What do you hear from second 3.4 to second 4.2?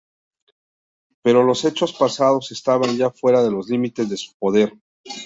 de los límites de